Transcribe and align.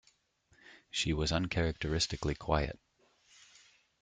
She 0.89 1.13
was 1.13 1.31
uncharacteristically 1.31 2.33
quiet. 2.33 2.79